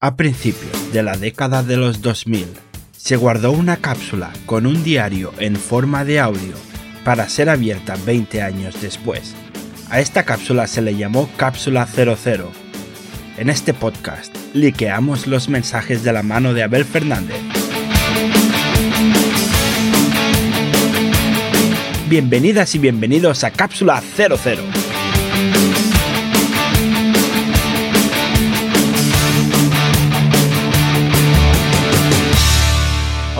A 0.00 0.14
principios 0.14 0.92
de 0.92 1.02
la 1.02 1.16
década 1.16 1.64
de 1.64 1.76
los 1.76 2.02
2000, 2.02 2.46
se 2.96 3.16
guardó 3.16 3.50
una 3.50 3.78
cápsula 3.78 4.30
con 4.46 4.64
un 4.64 4.84
diario 4.84 5.32
en 5.40 5.56
forma 5.56 6.04
de 6.04 6.20
audio 6.20 6.54
para 7.04 7.28
ser 7.28 7.48
abierta 7.48 7.96
20 8.06 8.40
años 8.40 8.80
después. 8.80 9.34
A 9.90 9.98
esta 9.98 10.22
cápsula 10.22 10.68
se 10.68 10.82
le 10.82 10.94
llamó 10.94 11.28
Cápsula 11.36 11.84
00. 11.84 12.48
En 13.38 13.50
este 13.50 13.74
podcast, 13.74 14.32
liqueamos 14.54 15.26
los 15.26 15.48
mensajes 15.48 16.04
de 16.04 16.12
la 16.12 16.22
mano 16.22 16.54
de 16.54 16.62
Abel 16.62 16.84
Fernández. 16.84 17.40
Bienvenidas 22.08 22.72
y 22.76 22.78
bienvenidos 22.78 23.42
a 23.42 23.50
Cápsula 23.50 24.00
00. 24.16 24.62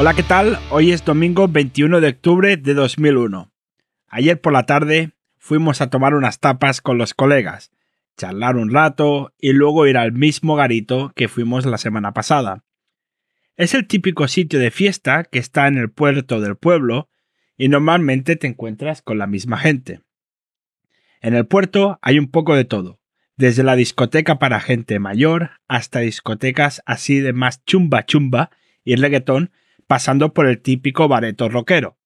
Hola, 0.00 0.14
¿qué 0.14 0.22
tal? 0.22 0.60
Hoy 0.70 0.92
es 0.92 1.04
domingo 1.04 1.48
21 1.48 2.00
de 2.00 2.10
octubre 2.10 2.56
de 2.56 2.72
2001. 2.72 3.50
Ayer 4.06 4.40
por 4.40 4.52
la 4.52 4.64
tarde 4.64 5.10
fuimos 5.38 5.80
a 5.80 5.90
tomar 5.90 6.14
unas 6.14 6.38
tapas 6.38 6.80
con 6.80 6.98
los 6.98 7.14
colegas, 7.14 7.72
charlar 8.16 8.54
un 8.58 8.72
rato 8.72 9.34
y 9.40 9.54
luego 9.54 9.88
ir 9.88 9.96
al 9.96 10.12
mismo 10.12 10.54
garito 10.54 11.12
que 11.16 11.26
fuimos 11.26 11.66
la 11.66 11.78
semana 11.78 12.14
pasada. 12.14 12.64
Es 13.56 13.74
el 13.74 13.88
típico 13.88 14.28
sitio 14.28 14.60
de 14.60 14.70
fiesta 14.70 15.24
que 15.24 15.40
está 15.40 15.66
en 15.66 15.76
el 15.76 15.90
puerto 15.90 16.40
del 16.40 16.54
pueblo 16.54 17.10
y 17.56 17.66
normalmente 17.66 18.36
te 18.36 18.46
encuentras 18.46 19.02
con 19.02 19.18
la 19.18 19.26
misma 19.26 19.58
gente. 19.58 20.02
En 21.20 21.34
el 21.34 21.44
puerto 21.44 21.98
hay 22.02 22.20
un 22.20 22.30
poco 22.30 22.54
de 22.54 22.64
todo, 22.64 23.00
desde 23.36 23.64
la 23.64 23.74
discoteca 23.74 24.38
para 24.38 24.60
gente 24.60 25.00
mayor 25.00 25.50
hasta 25.66 25.98
discotecas 25.98 26.82
así 26.86 27.18
de 27.18 27.32
más 27.32 27.64
chumba 27.64 28.06
chumba 28.06 28.50
y 28.84 28.94
reggaetón 28.94 29.50
pasando 29.88 30.32
por 30.32 30.46
el 30.46 30.60
típico 30.60 31.08
bareto 31.08 31.48
rockero. 31.48 31.98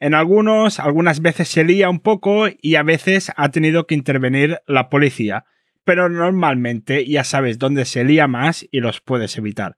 En 0.00 0.14
algunos, 0.14 0.80
algunas 0.80 1.22
veces 1.22 1.46
se 1.46 1.62
lía 1.62 1.88
un 1.88 2.00
poco 2.00 2.46
y 2.60 2.74
a 2.74 2.82
veces 2.82 3.30
ha 3.36 3.50
tenido 3.50 3.86
que 3.86 3.94
intervenir 3.94 4.58
la 4.66 4.88
policía, 4.88 5.44
pero 5.84 6.08
normalmente 6.08 7.06
ya 7.06 7.22
sabes 7.22 7.58
dónde 7.58 7.84
se 7.84 8.02
lía 8.02 8.26
más 8.26 8.66
y 8.72 8.80
los 8.80 9.00
puedes 9.00 9.38
evitar. 9.38 9.76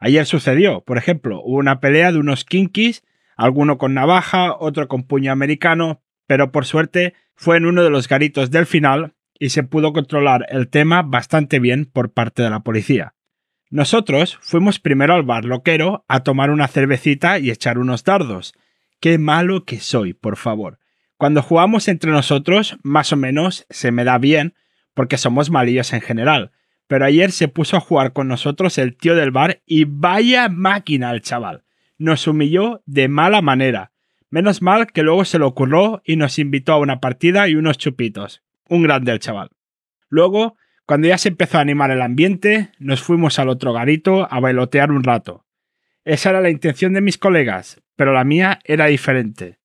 Ayer 0.00 0.26
sucedió, 0.26 0.80
por 0.80 0.98
ejemplo, 0.98 1.40
hubo 1.44 1.58
una 1.58 1.78
pelea 1.78 2.10
de 2.10 2.18
unos 2.18 2.44
kinkis, 2.44 3.04
alguno 3.36 3.78
con 3.78 3.94
navaja, 3.94 4.56
otro 4.56 4.88
con 4.88 5.04
puño 5.04 5.30
americano, 5.30 6.02
pero 6.26 6.50
por 6.50 6.64
suerte 6.64 7.14
fue 7.36 7.58
en 7.58 7.66
uno 7.66 7.84
de 7.84 7.90
los 7.90 8.08
garitos 8.08 8.50
del 8.50 8.66
final 8.66 9.14
y 9.38 9.50
se 9.50 9.62
pudo 9.62 9.92
controlar 9.92 10.46
el 10.48 10.68
tema 10.68 11.02
bastante 11.02 11.60
bien 11.60 11.84
por 11.84 12.12
parte 12.12 12.42
de 12.42 12.50
la 12.50 12.60
policía. 12.60 13.14
Nosotros 13.70 14.36
fuimos 14.42 14.80
primero 14.80 15.14
al 15.14 15.22
bar 15.22 15.44
loquero 15.44 16.04
a 16.08 16.24
tomar 16.24 16.50
una 16.50 16.66
cervecita 16.66 17.38
y 17.38 17.50
echar 17.50 17.78
unos 17.78 18.02
dardos. 18.02 18.52
Qué 18.98 19.16
malo 19.16 19.64
que 19.64 19.78
soy, 19.78 20.12
por 20.12 20.36
favor. 20.36 20.80
Cuando 21.16 21.40
jugamos 21.40 21.86
entre 21.86 22.10
nosotros, 22.10 22.78
más 22.82 23.12
o 23.12 23.16
menos 23.16 23.66
se 23.70 23.92
me 23.92 24.02
da 24.02 24.18
bien, 24.18 24.54
porque 24.92 25.18
somos 25.18 25.50
malillos 25.50 25.92
en 25.92 26.00
general. 26.00 26.50
Pero 26.88 27.04
ayer 27.04 27.30
se 27.30 27.46
puso 27.46 27.76
a 27.76 27.80
jugar 27.80 28.12
con 28.12 28.26
nosotros 28.26 28.76
el 28.76 28.96
tío 28.96 29.14
del 29.14 29.30
bar 29.30 29.62
y 29.66 29.84
vaya 29.84 30.48
máquina 30.48 31.12
el 31.12 31.20
chaval. 31.20 31.62
Nos 31.96 32.26
humilló 32.26 32.82
de 32.86 33.06
mala 33.06 33.40
manera. 33.40 33.92
Menos 34.30 34.62
mal 34.62 34.88
que 34.88 35.04
luego 35.04 35.24
se 35.24 35.38
lo 35.38 35.46
ocurrió 35.46 36.02
y 36.04 36.16
nos 36.16 36.40
invitó 36.40 36.72
a 36.72 36.78
una 36.78 36.98
partida 36.98 37.46
y 37.46 37.54
unos 37.54 37.78
chupitos. 37.78 38.42
Un 38.68 38.82
grande 38.82 39.12
el 39.12 39.20
chaval. 39.20 39.50
Luego 40.08 40.56
cuando 40.90 41.06
ya 41.06 41.18
se 41.18 41.28
empezó 41.28 41.58
a 41.58 41.60
animar 41.60 41.92
el 41.92 42.02
ambiente, 42.02 42.70
nos 42.80 43.00
fuimos 43.00 43.38
al 43.38 43.48
otro 43.48 43.72
garito 43.72 44.26
a 44.28 44.40
bailotear 44.40 44.90
un 44.90 45.04
rato. 45.04 45.46
Esa 46.04 46.30
era 46.30 46.40
la 46.40 46.50
intención 46.50 46.94
de 46.94 47.00
mis 47.00 47.16
colegas, 47.16 47.80
pero 47.94 48.12
la 48.12 48.24
mía 48.24 48.58
era 48.64 48.86
diferente. 48.86 49.60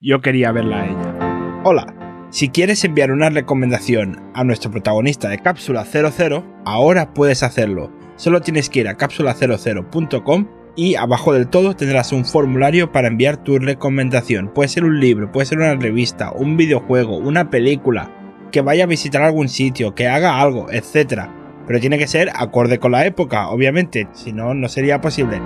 Yo 0.00 0.22
quería 0.22 0.50
verla 0.50 0.80
a 0.80 0.86
ella. 0.86 1.60
Hola, 1.64 2.26
si 2.30 2.48
quieres 2.48 2.82
enviar 2.84 3.12
una 3.12 3.28
recomendación 3.28 4.18
a 4.32 4.44
nuestro 4.44 4.70
protagonista 4.70 5.28
de 5.28 5.40
Cápsula 5.40 5.84
00, 5.84 6.62
ahora 6.64 7.12
puedes 7.12 7.42
hacerlo. 7.42 7.92
Solo 8.16 8.40
tienes 8.40 8.70
que 8.70 8.80
ir 8.80 8.88
a 8.88 8.96
cápsula00.com 8.96 10.48
y 10.74 10.94
abajo 10.94 11.34
del 11.34 11.48
todo 11.48 11.76
tendrás 11.76 12.12
un 12.12 12.24
formulario 12.24 12.92
para 12.92 13.08
enviar 13.08 13.44
tu 13.44 13.58
recomendación. 13.58 14.48
Puede 14.54 14.70
ser 14.70 14.84
un 14.84 15.00
libro, 15.00 15.32
puede 15.32 15.44
ser 15.44 15.58
una 15.58 15.74
revista, 15.74 16.32
un 16.32 16.56
videojuego, 16.56 17.18
una 17.18 17.50
película, 17.50 18.21
que 18.52 18.60
vaya 18.60 18.84
a 18.84 18.86
visitar 18.86 19.22
algún 19.22 19.48
sitio, 19.48 19.94
que 19.94 20.06
haga 20.06 20.40
algo, 20.40 20.70
etc. 20.70 21.22
Pero 21.66 21.80
tiene 21.80 21.98
que 21.98 22.06
ser 22.06 22.30
acorde 22.34 22.78
con 22.78 22.92
la 22.92 23.04
época, 23.06 23.48
obviamente, 23.48 24.06
si 24.12 24.32
no, 24.32 24.54
no 24.54 24.68
sería 24.68 25.00
posible. 25.00 25.40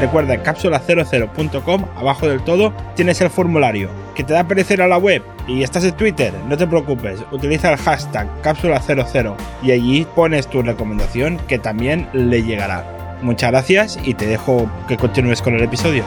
Recuerda, 0.00 0.32
en 0.32 0.42
cápsula00.com, 0.42 1.84
abajo 1.94 2.26
del 2.26 2.42
todo, 2.42 2.72
tienes 2.96 3.20
el 3.20 3.28
formulario. 3.28 3.90
¿Que 4.14 4.24
te 4.24 4.32
da 4.32 4.48
perecer 4.48 4.80
a 4.80 4.88
la 4.88 4.96
web? 4.96 5.22
Y 5.46 5.62
estás 5.62 5.84
en 5.84 5.92
Twitter, 5.92 6.32
no 6.48 6.56
te 6.56 6.66
preocupes, 6.66 7.20
utiliza 7.32 7.70
el 7.70 7.78
hashtag 7.78 8.26
cápsula00 8.42 9.34
y 9.62 9.72
allí 9.72 10.06
pones 10.14 10.46
tu 10.46 10.62
recomendación 10.62 11.38
que 11.48 11.58
también 11.58 12.08
le 12.14 12.42
llegará. 12.42 13.18
Muchas 13.20 13.50
gracias 13.50 13.98
y 14.02 14.14
te 14.14 14.26
dejo 14.26 14.70
que 14.88 14.96
continúes 14.96 15.42
con 15.42 15.54
el 15.54 15.62
episodio. 15.62 16.04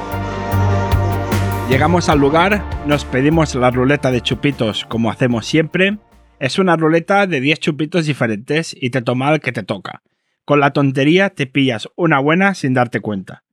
Llegamos 1.74 2.08
al 2.08 2.20
lugar, 2.20 2.64
nos 2.86 3.04
pedimos 3.04 3.56
la 3.56 3.72
ruleta 3.72 4.12
de 4.12 4.22
chupitos 4.22 4.86
como 4.86 5.10
hacemos 5.10 5.48
siempre. 5.48 5.98
Es 6.40 6.60
una 6.60 6.76
ruleta 6.76 7.26
de 7.26 7.42
10 7.42 7.60
chupitos 7.60 8.06
diferentes 8.06 8.76
y 8.80 8.92
te 8.92 9.02
toma 9.02 9.34
el 9.34 9.40
que 9.40 9.52
te 9.52 9.64
toca. 9.64 10.04
Con 10.46 10.60
la 10.60 10.72
tontería 10.72 11.32
te 11.32 11.48
pillas 11.48 11.90
una 11.96 12.20
buena 12.20 12.54
sin 12.54 12.76
darte 12.76 13.00
cuenta. 13.00 13.44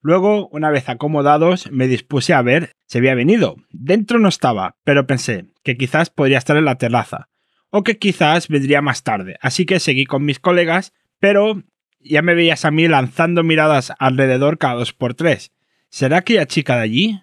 Luego, 0.00 0.48
una 0.48 0.70
vez 0.70 0.88
acomodados, 0.88 1.70
me 1.70 1.88
dispuse 1.88 2.32
a 2.32 2.40
ver 2.40 2.72
si 2.86 2.96
había 2.96 3.14
venido. 3.14 3.56
Dentro 3.68 4.18
no 4.18 4.30
estaba, 4.30 4.76
pero 4.82 5.06
pensé 5.06 5.44
que 5.62 5.76
quizás 5.76 6.08
podría 6.08 6.38
estar 6.38 6.56
en 6.56 6.64
la 6.64 6.78
terraza, 6.78 7.28
o 7.68 7.84
que 7.84 7.98
quizás 7.98 8.48
vendría 8.48 8.80
más 8.80 9.02
tarde, 9.02 9.36
así 9.42 9.66
que 9.66 9.78
seguí 9.78 10.06
con 10.06 10.24
mis 10.24 10.40
colegas, 10.40 10.94
pero 11.20 11.62
ya 12.00 12.22
me 12.22 12.34
veías 12.34 12.64
a 12.64 12.70
mí 12.70 12.88
lanzando 12.88 13.42
miradas 13.42 13.92
alrededor 13.98 14.56
cada 14.56 14.76
dos 14.76 14.94
por 14.94 15.12
tres. 15.12 15.52
¿Será 15.90 16.16
aquella 16.16 16.46
chica 16.46 16.76
de 16.76 16.82
allí? 16.82 17.20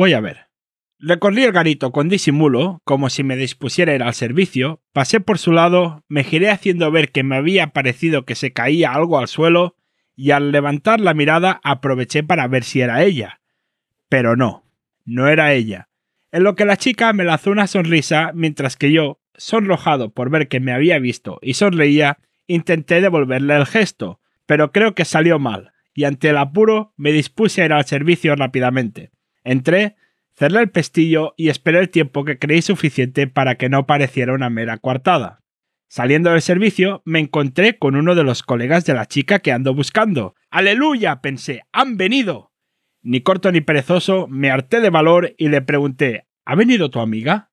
Voy 0.00 0.14
a 0.14 0.20
ver. 0.20 0.46
Recorrí 0.98 1.44
el 1.44 1.52
garito 1.52 1.92
con 1.92 2.08
disimulo, 2.08 2.80
como 2.84 3.10
si 3.10 3.22
me 3.22 3.36
dispusiera 3.36 3.94
ir 3.94 4.02
al 4.02 4.14
servicio, 4.14 4.82
pasé 4.94 5.20
por 5.20 5.36
su 5.36 5.52
lado, 5.52 6.06
me 6.08 6.24
giré 6.24 6.48
haciendo 6.48 6.90
ver 6.90 7.12
que 7.12 7.22
me 7.22 7.36
había 7.36 7.74
parecido 7.74 8.24
que 8.24 8.34
se 8.34 8.54
caía 8.54 8.94
algo 8.94 9.18
al 9.18 9.28
suelo, 9.28 9.76
y 10.16 10.30
al 10.30 10.52
levantar 10.52 11.00
la 11.00 11.12
mirada 11.12 11.60
aproveché 11.64 12.22
para 12.22 12.48
ver 12.48 12.64
si 12.64 12.80
era 12.80 13.04
ella. 13.04 13.42
Pero 14.08 14.36
no, 14.36 14.64
no 15.04 15.28
era 15.28 15.52
ella. 15.52 15.90
En 16.32 16.44
lo 16.44 16.54
que 16.54 16.64
la 16.64 16.78
chica 16.78 17.12
me 17.12 17.24
lanzó 17.24 17.50
una 17.50 17.66
sonrisa, 17.66 18.30
mientras 18.34 18.78
que 18.78 18.92
yo, 18.92 19.20
sonrojado 19.34 20.14
por 20.14 20.30
ver 20.30 20.48
que 20.48 20.60
me 20.60 20.72
había 20.72 20.98
visto 20.98 21.38
y 21.42 21.52
sonreía, 21.52 22.16
intenté 22.46 23.02
devolverle 23.02 23.54
el 23.54 23.66
gesto, 23.66 24.18
pero 24.46 24.72
creo 24.72 24.94
que 24.94 25.04
salió 25.04 25.38
mal, 25.38 25.74
y 25.92 26.04
ante 26.04 26.30
el 26.30 26.38
apuro 26.38 26.94
me 26.96 27.12
dispuse 27.12 27.60
a 27.60 27.64
ir 27.66 27.74
al 27.74 27.84
servicio 27.84 28.34
rápidamente. 28.34 29.10
Entré, 29.44 29.96
cerré 30.34 30.60
el 30.60 30.70
pestillo 30.70 31.34
y 31.36 31.48
esperé 31.48 31.80
el 31.80 31.90
tiempo 31.90 32.24
que 32.24 32.38
creí 32.38 32.62
suficiente 32.62 33.26
para 33.26 33.56
que 33.56 33.68
no 33.68 33.86
pareciera 33.86 34.34
una 34.34 34.50
mera 34.50 34.78
coartada. 34.78 35.40
Saliendo 35.88 36.30
del 36.30 36.42
servicio, 36.42 37.02
me 37.04 37.18
encontré 37.18 37.78
con 37.78 37.96
uno 37.96 38.14
de 38.14 38.22
los 38.22 38.42
colegas 38.42 38.84
de 38.84 38.94
la 38.94 39.06
chica 39.06 39.40
que 39.40 39.52
ando 39.52 39.74
buscando. 39.74 40.34
¡Aleluya! 40.50 41.20
pensé, 41.20 41.64
¡han 41.72 41.96
venido! 41.96 42.52
Ni 43.02 43.22
corto 43.22 43.50
ni 43.50 43.60
perezoso, 43.60 44.28
me 44.28 44.50
harté 44.50 44.80
de 44.80 44.90
valor 44.90 45.34
y 45.36 45.48
le 45.48 45.62
pregunté 45.62 46.26
¿Ha 46.44 46.54
venido 46.54 46.90
tu 46.90 47.00
amiga? 47.00 47.50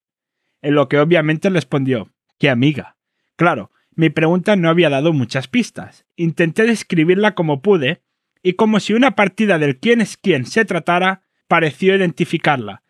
En 0.61 0.75
lo 0.75 0.87
que 0.87 0.99
obviamente 0.99 1.49
respondió 1.49 2.11
¿Qué 2.37 2.49
amiga? 2.49 2.97
Claro, 3.35 3.71
mi 3.95 4.11
pregunta 4.11 4.55
no 4.55 4.69
había 4.69 4.91
dado 4.91 5.13
muchas 5.13 5.47
pistas. 5.47 6.05
Intenté 6.15 6.63
describirla 6.63 7.33
como 7.33 7.63
pude, 7.63 8.03
y 8.43 8.53
como 8.53 8.79
si 8.79 8.93
una 8.93 9.15
partida 9.15 9.57
del 9.57 9.79
quién 9.79 10.01
es 10.01 10.17
quién 10.17 10.45
se 10.45 10.65
tratara, 10.65 11.23
pareció 11.47 11.95
identificarla, 11.95 12.83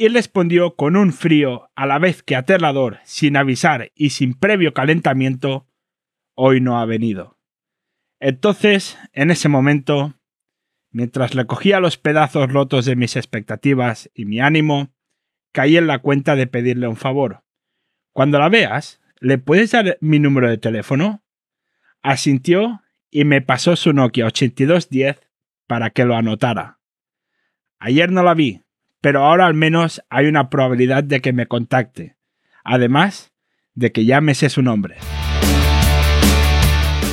y 0.00 0.08
respondió 0.08 0.76
con 0.76 0.96
un 0.96 1.12
frío 1.12 1.70
a 1.74 1.86
la 1.86 1.98
vez 1.98 2.22
que 2.22 2.34
aterrador, 2.34 3.00
sin 3.04 3.36
avisar 3.36 3.92
y 3.94 4.10
sin 4.10 4.32
previo 4.32 4.72
calentamiento, 4.72 5.66
hoy 6.34 6.62
no 6.62 6.80
ha 6.80 6.86
venido. 6.86 7.38
Entonces, 8.18 8.98
en 9.12 9.30
ese 9.30 9.50
momento, 9.50 10.14
mientras 10.90 11.34
recogía 11.34 11.80
los 11.80 11.98
pedazos 11.98 12.50
rotos 12.50 12.86
de 12.86 12.96
mis 12.96 13.14
expectativas 13.14 14.10
y 14.14 14.24
mi 14.24 14.40
ánimo, 14.40 14.90
caí 15.52 15.76
en 15.76 15.86
la 15.86 15.98
cuenta 15.98 16.34
de 16.34 16.46
pedirle 16.46 16.88
un 16.88 16.96
favor. 16.96 17.44
Cuando 18.12 18.38
la 18.38 18.48
veas, 18.48 19.02
¿le 19.20 19.36
puedes 19.36 19.70
dar 19.72 19.98
mi 20.00 20.18
número 20.18 20.48
de 20.48 20.56
teléfono? 20.56 21.22
Asintió 22.02 22.80
y 23.10 23.24
me 23.24 23.42
pasó 23.42 23.76
su 23.76 23.92
Nokia 23.92 24.24
8210 24.26 25.20
para 25.66 25.90
que 25.90 26.06
lo 26.06 26.16
anotara. 26.16 26.79
Ayer 27.82 28.12
no 28.12 28.22
la 28.22 28.34
vi, 28.34 28.60
pero 29.00 29.24
ahora 29.24 29.46
al 29.46 29.54
menos 29.54 30.02
hay 30.10 30.26
una 30.26 30.50
probabilidad 30.50 31.02
de 31.02 31.20
que 31.20 31.32
me 31.32 31.46
contacte. 31.46 32.16
Además 32.62 33.32
de 33.74 33.90
que 33.90 34.04
ya 34.04 34.20
me 34.20 34.34
sé 34.34 34.50
su 34.50 34.60
nombre. 34.60 34.96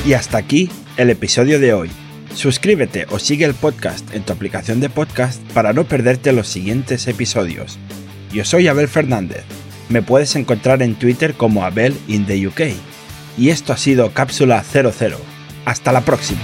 Y 0.04 0.12
hasta 0.12 0.36
aquí 0.36 0.70
el 0.98 1.08
episodio 1.08 1.58
de 1.58 1.72
hoy. 1.72 1.90
Suscríbete 2.34 3.06
o 3.08 3.18
sigue 3.18 3.46
el 3.46 3.54
podcast 3.54 4.14
en 4.14 4.24
tu 4.24 4.34
aplicación 4.34 4.80
de 4.80 4.90
podcast 4.90 5.42
para 5.52 5.72
no 5.72 5.84
perderte 5.84 6.32
los 6.32 6.48
siguientes 6.48 7.08
episodios. 7.08 7.78
Yo 8.30 8.44
soy 8.44 8.68
Abel 8.68 8.88
Fernández. 8.88 9.44
Me 9.88 10.02
puedes 10.02 10.36
encontrar 10.36 10.82
en 10.82 10.96
Twitter 10.96 11.32
como 11.32 11.64
Abel 11.64 11.96
in 12.08 12.26
the 12.26 12.46
UK. 12.46 12.60
Y 13.38 13.48
esto 13.48 13.72
ha 13.72 13.78
sido 13.78 14.12
Cápsula 14.12 14.62
00. 14.62 15.16
Hasta 15.64 15.92
la 15.92 16.02
próxima. 16.02 16.42